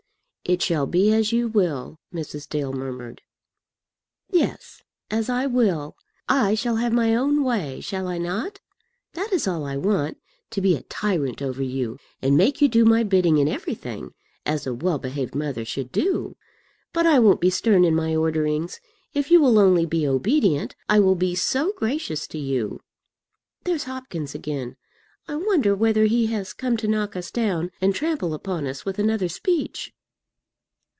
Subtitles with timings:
[0.43, 2.49] "It shall be as you will," Mrs.
[2.49, 3.21] Dale murmured.
[4.29, 5.95] "Yes, as I will.
[6.27, 8.59] I shall have my own way; shall I not?
[9.13, 10.17] That is all I want;
[10.49, 14.13] to be a tyrant over you, and make you do my bidding in everything,
[14.45, 16.35] as a well behaved mother should do.
[16.91, 18.81] But I won't be stern in my orderings.
[19.13, 22.81] If you will only be obedient, I will be so gracious to you!
[23.63, 24.75] There's Hopkins again.
[25.29, 28.99] I wonder whether he has come to knock us down and trample upon us with
[28.99, 29.93] another speech."